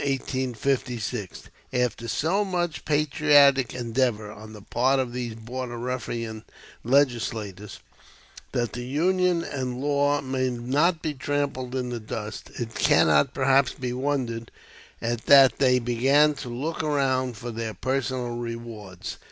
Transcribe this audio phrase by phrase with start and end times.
[0.01, 0.97] ]After
[2.07, 6.43] so much patriotic endeavor on the part of these Border Ruffian
[6.83, 7.77] legislators
[8.51, 13.75] "that the Union and law may not be trampled in the dust," it cannot perhaps
[13.75, 14.49] be wondered
[15.03, 19.17] at that they began to look around for their personal rewards.